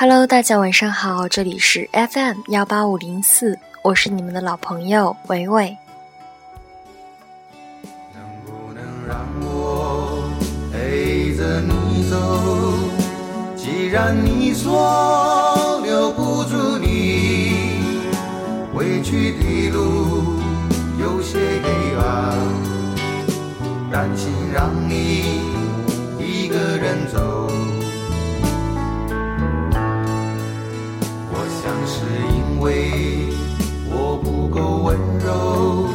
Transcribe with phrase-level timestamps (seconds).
[0.00, 5.76] Hello，大家晚上好，这里是 FM 幺八五零四，我是你们的老朋友伟伟。
[8.14, 10.30] 能不能让我
[10.72, 12.16] 陪着你走？
[13.56, 17.80] 既然你说留不住你，
[18.72, 20.38] 回去的路
[21.00, 22.38] 有些黑暗，
[23.90, 25.40] 担心让你
[26.20, 27.50] 一个人走。
[32.60, 32.90] 为
[33.90, 35.86] 我不够温柔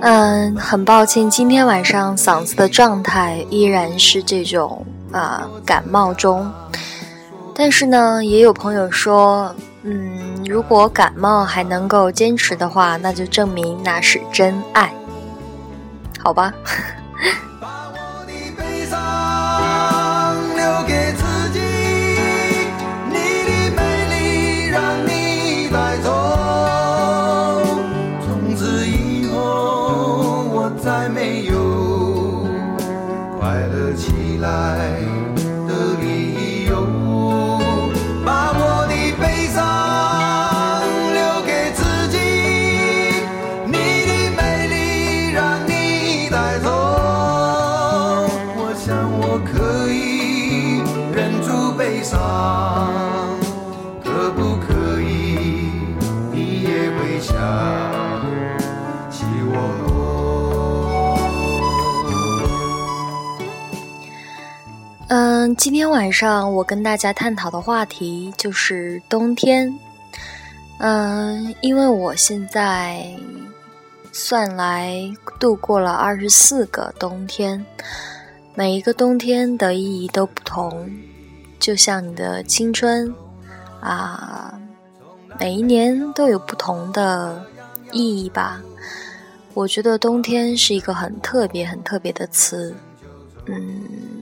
[0.00, 6.50] 嗯，很抱歉，今天晚上嗓子的状态依然是这种啊、感冒中。
[7.54, 14.92] 但是呢，也有朋友说，嗯，如果感冒还能够坚持的话，那就证明那是真爱，
[16.18, 16.52] 好吧？
[65.58, 69.76] 今天晚上我跟大家探讨的话题就是冬天。
[70.78, 73.04] 嗯，因为我现在
[74.12, 77.66] 算来度过了二十四个冬天，
[78.54, 80.88] 每一个冬天的意义都不同，
[81.58, 83.12] 就像你的青春
[83.80, 84.56] 啊，
[85.40, 87.44] 每一年都有不同的
[87.90, 88.62] 意义吧。
[89.54, 92.72] 我觉得冬天是一个很特别、很特别的词，
[93.46, 94.17] 嗯。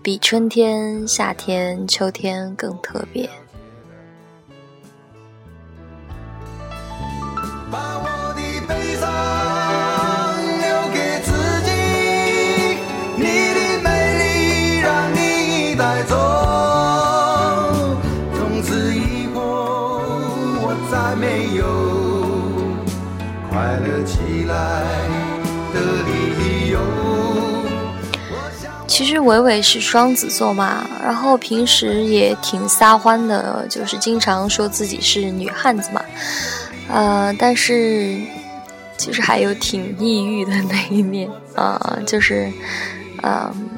[0.00, 3.28] 比春天、夏天、秋天更特别。
[28.98, 36.02] 其实伟伟是双子座嘛，然后平时也挺撒欢的，就是经常说自己是女汉子嘛。
[36.88, 38.18] 呃，但是
[38.96, 42.52] 其实还有挺抑郁的那一面、呃，就是，
[43.22, 43.70] 嗯、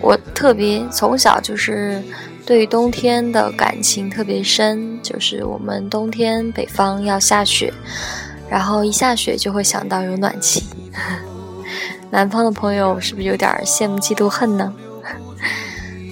[0.00, 2.02] 我特别从小就是
[2.46, 7.70] 对冬天的感情特别深，就是我们冬天北方要下雪，
[8.48, 10.64] 然后一下雪就会想到有暖气。
[12.10, 14.72] 南方的朋友是不是有点羡慕嫉妒恨呢？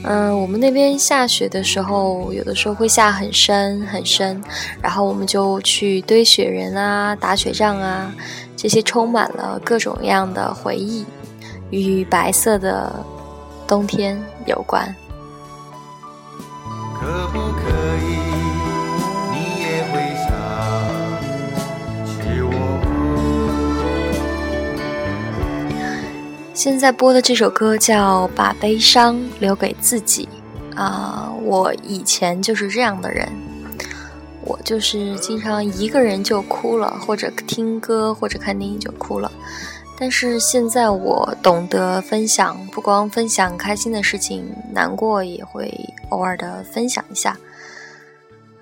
[0.05, 4.41] 嗯，我们那边下雪的时候，有的时候会下很深很深，
[4.81, 8.13] 然后我们就去堆雪人啊、打雪仗啊，
[8.57, 11.05] 这些充满了各种各样的回忆，
[11.71, 12.95] 与白色的
[13.67, 14.95] 冬天有关。
[26.57, 30.27] 现在播的这首歌叫《把悲伤留给自己》
[30.75, 33.29] 啊、我以前就是这样的人，
[34.43, 39.31] 我就是经常一个人就哭了，或者听歌或者看电影就哭了。
[39.99, 45.71] 但是现在我懂得分享，不光分享开心的事情，难过也会
[46.09, 47.37] 偶尔的分享一下。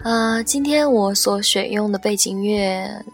[0.02, 3.04] 啊、今天我所选用的背景乐，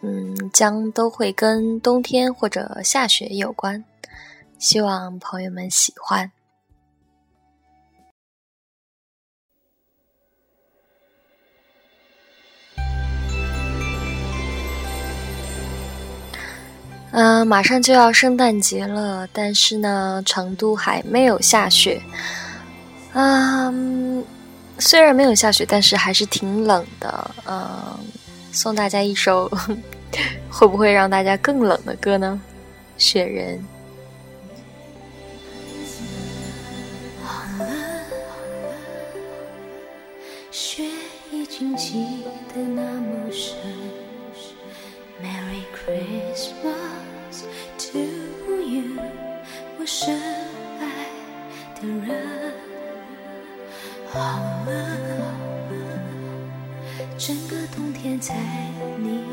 [0.00, 3.84] 嗯，将都会跟冬天或者下雪有关。
[4.62, 6.30] 希望朋友们喜欢。
[17.10, 22.00] 嗯、马上就要圣诞节了，但是呢，成都还没有下雪。
[23.14, 24.24] 嗯，
[24.78, 27.30] 虽然没有下雪，但是还是挺冷的。
[27.46, 27.98] 嗯，
[28.52, 29.50] 送大家一首
[30.48, 32.40] 会不会让大家更冷的歌呢？
[32.96, 33.60] 雪人。
[40.52, 40.84] 雪
[41.30, 42.04] 已经积
[42.54, 43.56] 得那么深。
[45.22, 47.44] Merry Christmas
[47.78, 47.98] to
[48.60, 49.00] you，
[49.78, 50.14] 我深
[50.78, 50.84] 爱
[51.80, 52.52] 的人。
[54.10, 54.18] 好
[54.66, 54.70] 了，
[57.16, 58.34] 整个冬天在
[58.98, 59.24] 你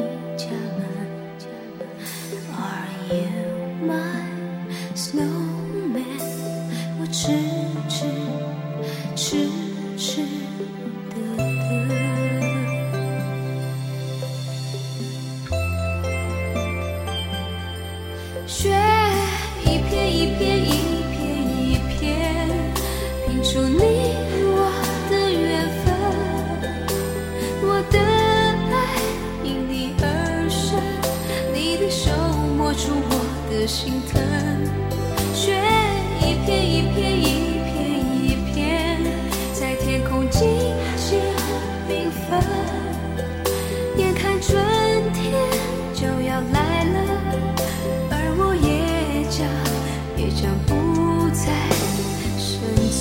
[33.70, 34.20] 心疼。
[35.36, 35.62] 雪
[36.20, 37.24] 一片一片一
[37.70, 37.72] 片
[38.24, 38.98] 一片，
[39.54, 40.42] 在天空静
[40.98, 41.20] 静
[41.88, 42.42] 缤纷。
[43.96, 44.58] 眼看春
[45.14, 45.32] 天
[45.94, 46.98] 就要来了，
[48.10, 49.46] 而我也将
[50.18, 51.54] 也将不再
[52.40, 52.50] 生
[52.90, 53.00] 存。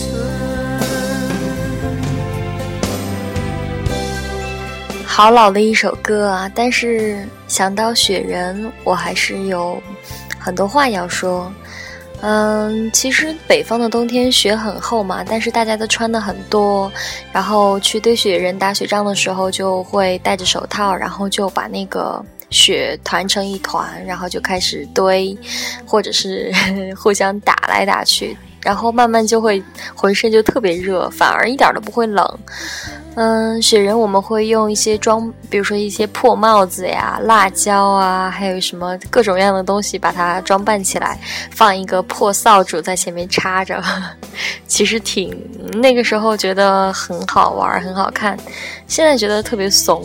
[5.06, 6.52] 好老的一首歌啊！
[6.54, 9.82] 但是想到雪人，我还是有
[10.48, 11.52] 很多话要说。
[12.22, 16.90] 嗯，其实北方的冬天雪很厚嘛，但是大家都穿的很多，
[17.30, 25.36] 然后去堆雪人打雪仗的时候就会戴着手套，然后就把那个雪团成一团，然后就开始堆，
[25.86, 26.50] 或者是
[26.96, 29.62] 互相打来打去，然后慢慢就会
[29.94, 32.38] 浑身就特别热，反而一点都不会冷。
[33.14, 41.18] 嗯，雪人我们会用一些装，比如说一些破帽子呀、辣椒啊，还有什么各种各样的东西，把它装扮起来，
[41.50, 43.82] 放一个破扫帚在前面插着，
[44.68, 45.36] 其实挺
[45.80, 48.38] 那个时候觉得很好玩、很好看，
[48.86, 50.00] 现在觉得特别怂。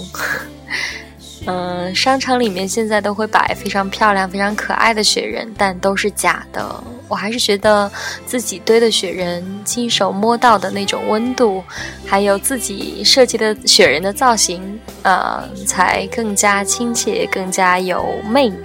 [1.46, 6.84] 嗯，商场里面现在都会摆非常漂亮、非常可爱的雪人，但都是假的。
[7.10, 7.92] 我还是觉得
[8.26, 11.62] 自己堆的雪人，亲手摸到的那种温度，
[12.06, 18.58] 还有自己设计的雪人的造型，呃，才更加亲切，更加有魅力。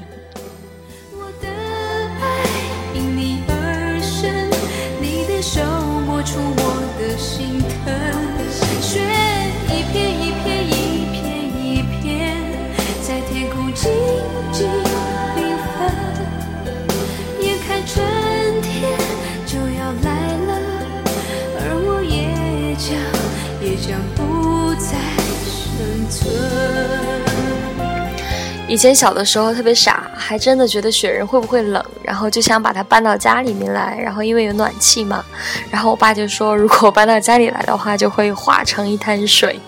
[28.69, 33.99] 以前小的时候特别傻，还真的觉得雪人会不会冷，然后就想把它搬到家里面来。
[33.99, 35.25] 然后因为有暖气嘛，
[35.70, 39.59] 然后我爸就说，如果搬到家里来的话，就会化成一滩水。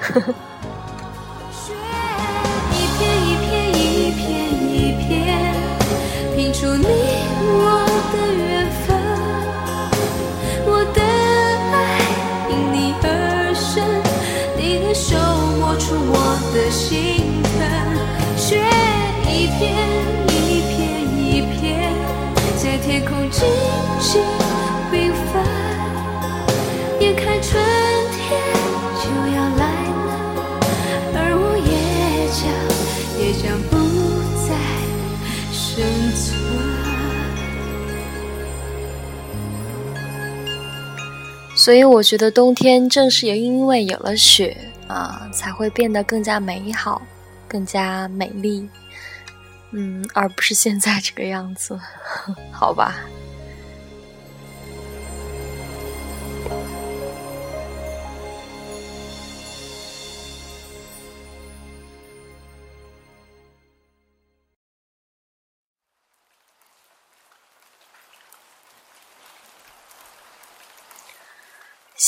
[0.00, 0.34] 呵呵
[41.68, 44.56] 所以我觉得冬天正是也因为有了雪
[44.86, 47.02] 啊，才会变得更加美好，
[47.46, 48.66] 更加美丽。
[49.72, 51.78] 嗯，而不是现在这个样子，
[52.50, 52.94] 好吧。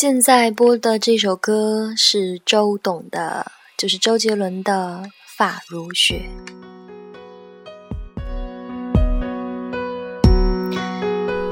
[0.01, 5.03] 现在播的这首歌是周董的，就是周杰伦的
[5.37, 6.23] 《发如雪》。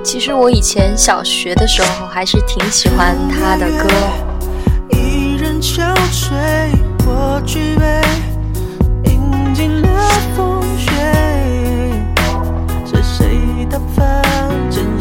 [0.02, 3.87] 其实我以前小学的时候还是挺喜欢他的歌，
[4.97, 6.71] 一人憔悴，
[7.07, 8.00] 我举杯，
[10.35, 10.90] 风雪。
[12.87, 14.23] 是谁的凡
[14.71, 14.98] 间？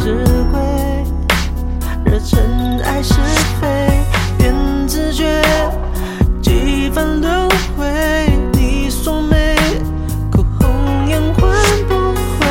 [2.18, 3.14] 热尘埃是
[3.62, 3.68] 非，
[4.40, 5.40] 缘自觉，
[6.42, 7.48] 几番轮
[7.78, 7.86] 回。
[8.54, 9.56] 你说美，
[10.32, 11.54] 哭红颜换
[11.88, 12.48] 不回。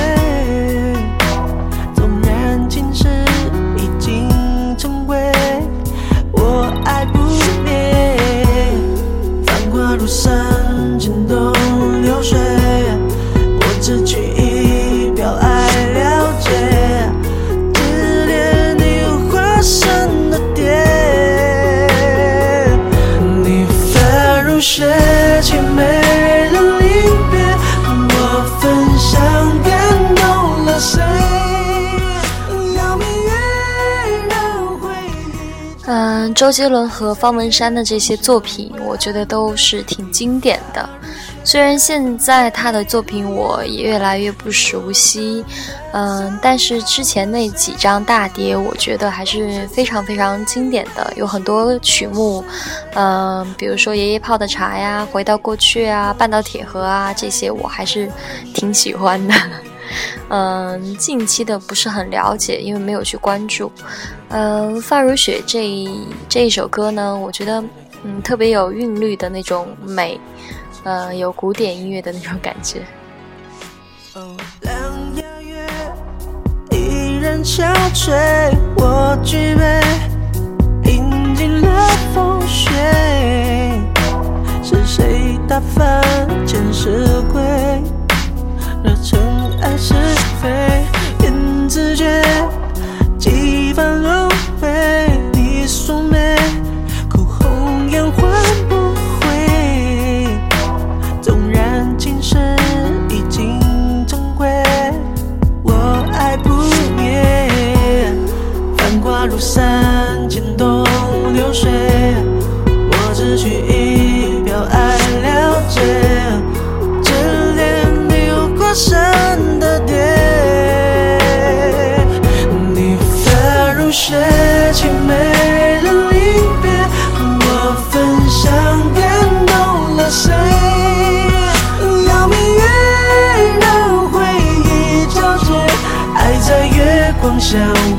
[1.96, 3.08] 纵然今世
[3.76, 4.28] 已经
[4.78, 5.16] 成灰，
[6.30, 7.18] 我爱不
[7.64, 7.92] 灭。
[9.44, 10.30] 繁华如雪，
[36.36, 40.86] 周杰伦和方文山的这些作品，我觉得都是挺经典的。
[41.42, 45.42] 虽然现在他的作品我也越来越不熟悉，
[45.92, 52.44] 嗯，但是之前那几张大碟，我觉得还是非常非常经典的，有很多曲目，
[52.94, 58.10] 嗯，比如说《爷爷泡的茶》呀，《回到过去》啊，《半岛铁盒》啊，这些我还是
[58.52, 59.34] 挺喜欢的。
[60.28, 63.70] 嗯，近期的不是很了解，因为没有去关注。
[64.28, 65.88] 呃，《发如雪》这
[66.28, 67.62] 这一首歌呢，我觉得
[68.04, 70.20] 嗯特别有韵律的那种美。
[70.84, 72.80] 呃，有古典音乐的那种感觉。
[74.14, 74.72] 哦，两
[75.16, 75.66] 牙月
[76.70, 79.80] 依然憔悴，我举杯
[80.92, 82.70] 饮尽了风雪。
[84.62, 86.00] 是谁打翻
[86.46, 87.42] 前世轨，
[88.84, 89.20] 惹尘
[89.62, 89.94] 爱是
[90.42, 90.84] 非？
[91.22, 92.22] 言自绝，
[93.18, 94.28] 几番轮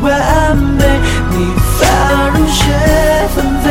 [0.01, 0.85] 完美。
[1.31, 2.65] 你发如雪，
[3.35, 3.67] 纷飞，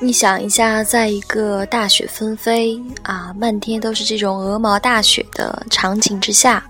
[0.00, 6.64] 你想一下，在一个大雪纷飞啊，漫天都是这种鹅毛大雪的场景之下，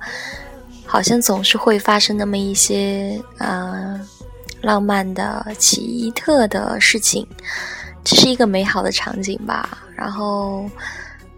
[0.84, 4.00] 好像总是会发生那么一些啊
[4.60, 7.24] 浪漫的、奇特的事情。
[8.08, 10.64] 这是一个美好的场景吧，然后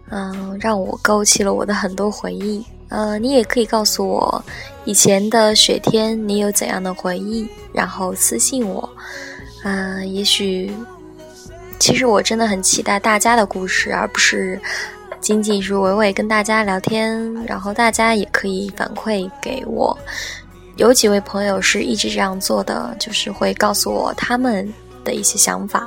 [0.09, 2.65] 嗯、让我勾起了我的很多回忆。
[2.87, 4.41] 呃，你也可以告诉我
[4.85, 8.89] 以前的雪天你有怎样的回忆，然后私信我。
[9.65, 10.71] 嗯、也许
[11.77, 14.57] 其实我真的很期待大家的故事，而不是
[15.19, 19.97] 仅仅是伟伟跟大家聊天，然后大家也可以反馈给我。
[20.77, 24.73] 有几位朋友是一直这样做的，就是会告诉我他们
[25.03, 25.85] 的一些想法，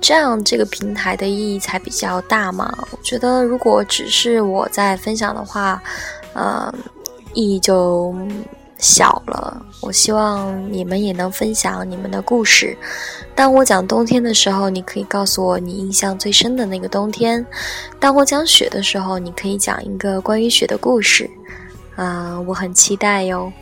[0.00, 2.72] 这样这个平台的意义才比较大嘛。
[2.90, 5.82] 我觉得如果只是我在分享的话，
[6.32, 6.72] 呃，
[7.34, 8.14] 意义就
[8.78, 9.60] 小了。
[9.80, 12.76] 我希望你们也能分享你们的故事。
[13.34, 17.42] 当我讲冬天的时候，你可以告诉我你印象最深的那个冬天；
[17.98, 21.30] 当我讲雪的时候，你可以讲一个关于雪的故事。
[21.96, 23.52] 啊、我很期待哟。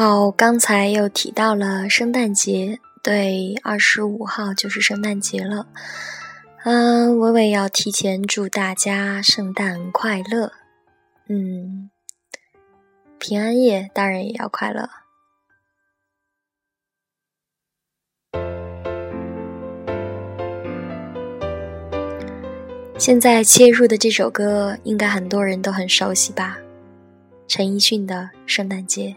[0.00, 5.66] 好，刚才又提到了圣诞节，对，二十五号就是圣诞节了。
[6.62, 10.52] 嗯，伟伟要提前祝大家圣诞快乐。
[11.28, 11.90] 嗯，
[13.18, 14.88] 平安夜当然也要快乐。
[22.96, 26.56] 现在切入的这首歌，应该很多人都很熟悉吧？
[27.48, 28.14] 陈奕迅的
[28.46, 29.16] 《圣诞节》。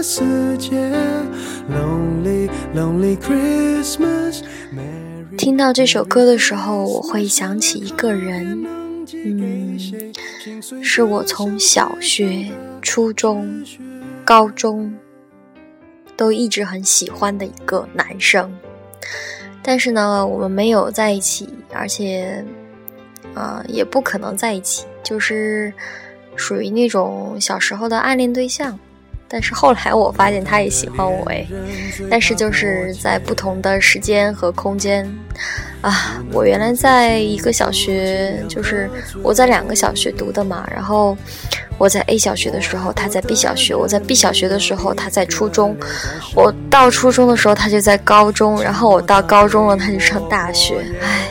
[0.00, 0.70] 了死结。
[1.68, 4.40] Lonely Lonely Christmas。
[5.36, 8.66] 听到这首歌的时候，我会想起一个人，
[9.12, 9.78] 嗯，
[10.82, 13.62] 是我从小学、初中、
[14.24, 14.94] 高中
[16.16, 18.50] 都一直很喜欢的一个男生。
[19.62, 22.42] 但是呢，我们没有在一起，而且，
[23.34, 25.70] 呃，也不可能在一起，就是
[26.36, 28.78] 属于那种小时候的暗恋对象。
[29.32, 31.46] 但是后来我发现他也喜欢我诶，
[32.10, 35.08] 但是就是在不同的时间和空间，
[35.80, 38.90] 啊，我原来在一个小学，就是
[39.22, 41.16] 我在两个小学读的嘛，然后
[41.78, 45.76] 我在 A 小学的时候，他在 B 小学；我在 B 小学的时候，他在初中；
[46.34, 51.28] 我到初中的时候，他就在高中；然后我到高中了，他就上大学，唉，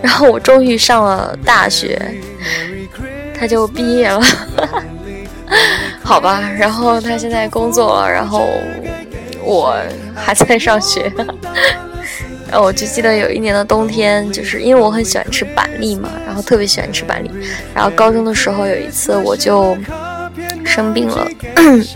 [0.00, 2.00] 然后我终于上了大学，
[3.38, 4.22] 他就毕业了。
[6.02, 8.48] 好吧，然后他现在工作了，然后
[9.42, 9.74] 我
[10.14, 11.10] 还在上学。
[12.50, 17.30] 然 后我就记得有一年的冬天，就是因为我很喜欢吃板栗嘛，然后特别喜欢吃板栗。
[17.74, 19.76] 然后高中的时候有一次我就
[20.64, 21.26] 生病了，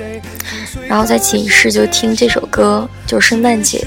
[0.88, 3.86] 然后在寝室就听这首歌，就圣诞节。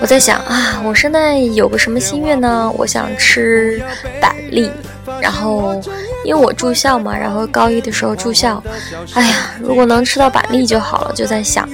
[0.00, 2.72] 我在想啊，我圣诞有个什么心愿呢？
[2.76, 3.82] 我想吃
[4.20, 4.70] 板栗。
[5.20, 5.80] 然后，
[6.24, 8.62] 因为我住校嘛，然后高一的时候住校，
[9.14, 11.68] 哎呀，如果能吃到板栗就好了，就在想，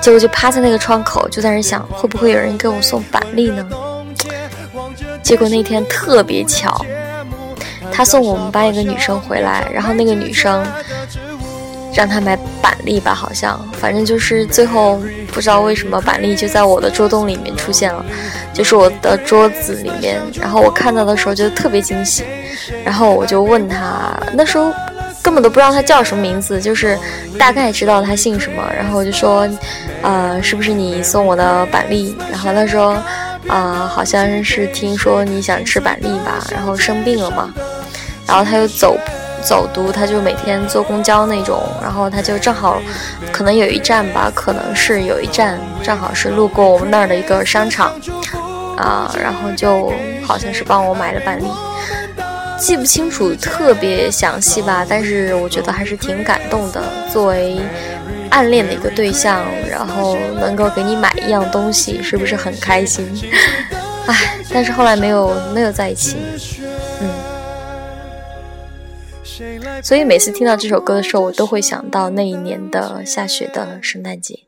[0.00, 3.66] 结果就趴在那个窗口，就在那想，会不会有人给我送板栗呢？
[5.22, 6.84] 结果那天特别巧，
[7.92, 10.64] 他送我们班一个女生回来，然后那个女生。
[11.98, 18.04] 让他买板栗吧，好像，反正就是最后不知道为什么板栗就在我的桌洞里面出现了，
[18.54, 20.22] 就是我的桌子里面。
[20.40, 22.22] 然后我看到的时候就特别惊喜，
[22.84, 24.72] 然后我就问他，那时候
[25.20, 26.96] 根本都不知道他叫什么名字，就是
[27.36, 28.62] 大概知道他姓什么。
[28.76, 29.48] 然后我就说，
[30.02, 32.16] 呃，是不是你送我的板栗？
[32.30, 32.96] 然后他说，
[33.48, 37.52] 啊，好像是听说你想吃板栗吧，然后生病了嘛，
[38.24, 38.96] 然后他又走。
[39.42, 42.80] 走读，他就每天坐公交那种，然后他就正好，
[43.32, 47.92] 可能有一站吧，可能是有一站正好是路过我们那儿的一个商场，
[48.76, 51.46] 啊，然后就好像是帮我买了板栗，
[52.58, 56.82] 记不清楚特别详细吧，但是我觉得还是挺感动的。
[57.12, 57.58] 作为
[58.30, 63.08] 暗恋的一个对象，然后能够给你买一样东西，是不是很开心？
[64.06, 66.16] 唉，但是后来没有没有在一起，
[69.82, 74.44] 所以每次听到这首歌的时候，我都会想到那一年的下雪的圣诞节。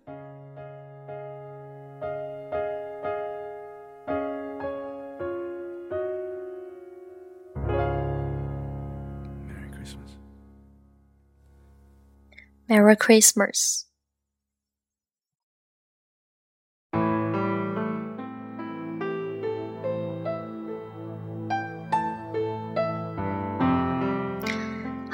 [12.68, 13.89] Merry Christmas。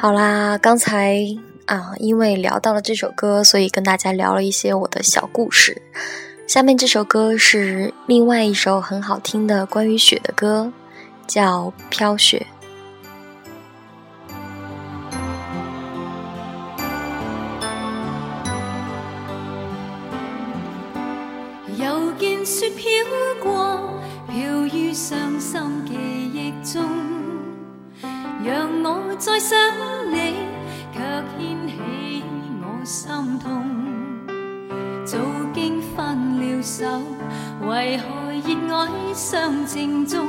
[0.07, 1.19] 好啦，刚才
[1.65, 5.83] 啊，因为聊到了这首歌，所以跟大家聊了一些我的小故事。
[6.47, 10.73] 下面这首歌是另外一首很好听的关于雪的歌，
[11.27, 12.47] 叫《飘雪》。
[21.83, 22.87] 又见雪飘
[23.43, 23.91] 过，
[24.29, 25.86] 飘于伤心。
[28.47, 29.59] 让我再想
[30.09, 30.35] 你，
[30.93, 31.01] 却
[31.37, 32.23] 牵起
[32.63, 33.67] 我心痛。
[35.05, 35.19] 早
[35.53, 36.87] 经分了手，
[37.69, 40.29] 为何热爱相正中？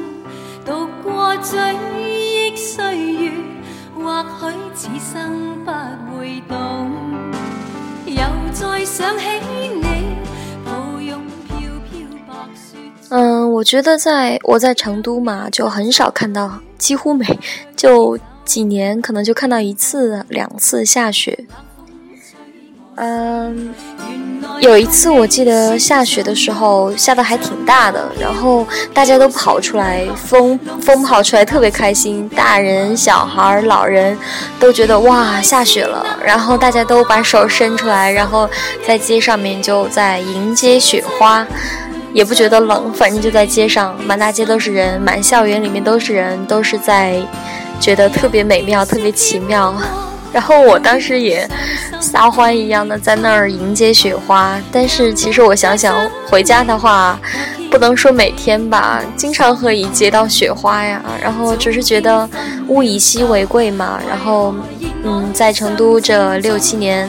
[0.65, 3.31] 度过追忆岁月，
[3.95, 6.91] 或许此生不会懂。
[8.07, 9.25] 又再想起
[9.79, 9.86] 你，
[13.37, 16.59] 嗯，我觉得在我在成都嘛，就很少看到。
[16.79, 17.39] 几乎每
[17.75, 21.45] 就几年，可能就看到一次两次下雪。
[22.95, 23.73] 嗯，
[24.59, 34.17] 有一次我记得下雪的时候下的还挺大的，然后大家都跑出来，风风跑出来特别开心，大人小孩老人
[34.59, 38.49] 都觉得哇下雪了，然后大家都把手伸出来，然后
[38.87, 41.45] 在街上面就在迎接雪花。
[42.17, 47.21] 也不觉得冷，反正就在街上，满大街都是人，满校园里面都是人，都是在
[47.79, 49.71] 觉得特别美妙、特别奇妙。
[50.33, 51.47] 然后我当时也
[52.01, 55.95] 撒欢一样的在那儿迎接雪花，但是其实我想想，
[56.27, 57.19] 回家的话，
[57.69, 60.99] 不能说每天吧，经常可以接到雪花呀。
[61.21, 62.27] 然后只是觉得
[62.67, 63.99] 物以稀为贵嘛。
[64.09, 64.55] 然后，
[65.03, 67.07] 嗯，在成都这六七年，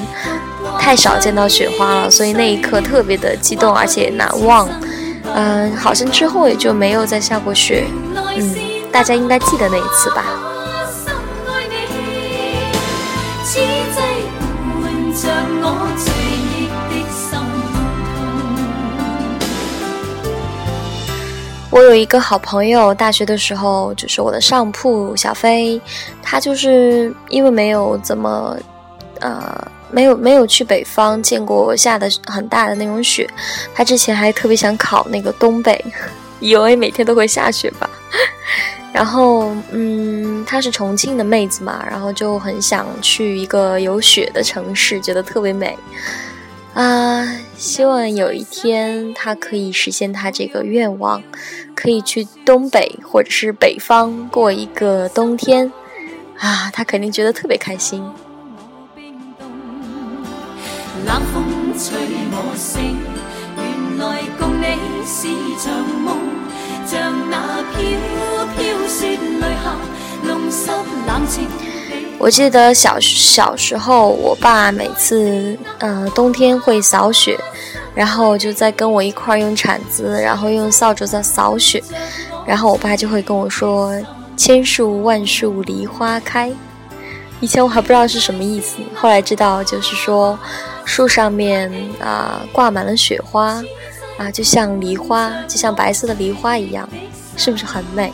[0.78, 4.68] 太少见到雪花了，所以那一刻特别的激动而且难忘。
[5.34, 7.84] 嗯，好像之后也就没有再下过雪。
[8.36, 8.54] 嗯，
[8.92, 10.24] 大家应该记得那一次吧。
[21.70, 21.78] 我。
[21.88, 25.80] 有一个好朋友，大学的时候就是我的上铺小飞，
[26.22, 28.54] 他就是因为没有怎么，
[29.20, 33.28] 呃，没有没有去北方见过下的很大的那种雪，
[33.74, 35.84] 他之前还特别想考那个东北，
[36.40, 37.88] 以为每天都会下雪吧。
[38.90, 45.78] 然后，嗯，她是重庆的妹子嘛，然后就很想去一个有雪的城市，觉得特别美。
[46.72, 51.22] 啊，希望有一天他可以实现他这个愿望，
[51.74, 55.70] 可以去东北或者是北方过一个冬天。
[56.38, 58.02] 啊，他肯定觉得特别开心。
[62.58, 62.96] 我醒，
[63.56, 65.28] 原來共你是
[65.62, 65.72] 場
[66.04, 66.10] 夢，
[66.84, 67.78] 像那飄
[68.58, 69.76] 飄雪淚下，
[70.24, 70.72] 弄濕
[71.06, 72.08] 冷情地。
[72.18, 77.38] 我記得小小时候，我爸每次呃冬天会扫雪，
[77.94, 81.80] 然后就在跟我一块儿用铲子，然后用扫帚在扫雪，
[82.44, 83.94] 然后我爸就会跟我说
[84.36, 86.50] “千树万树梨花开”。
[87.40, 90.36] 以前我还不知道是什么意思，后来知道就是说，
[90.84, 91.70] 树上面
[92.00, 93.62] 啊、呃、掛滿了雪花
[94.18, 96.88] 啊，就像梨花，就像白色的梨花一样，
[97.36, 98.12] 是不是很美？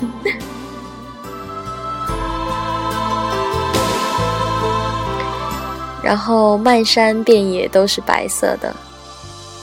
[6.00, 8.72] 然后漫山遍野都是白色的，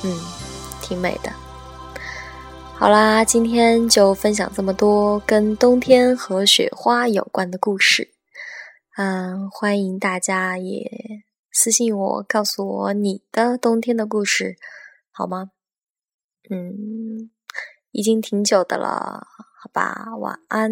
[0.04, 0.20] 嗯，
[0.82, 1.32] 挺美的。
[2.78, 8.15] 好啦，今天就分享这么多跟冬天和雪花有关的故事。
[8.98, 10.90] 嗯，欢迎大家也
[11.52, 14.56] 私信我，告诉我你的冬天的故事，
[15.12, 15.52] 好吗？
[16.50, 17.30] 嗯，
[17.92, 19.28] 已经挺久的了，
[19.60, 20.72] 好吧，晚安。